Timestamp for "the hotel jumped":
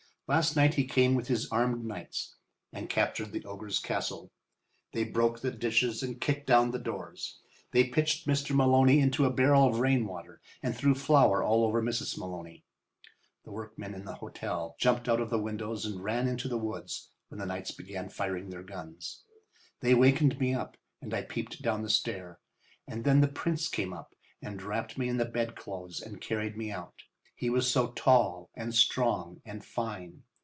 14.05-15.09